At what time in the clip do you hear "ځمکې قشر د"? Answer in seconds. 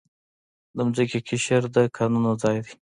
0.95-1.77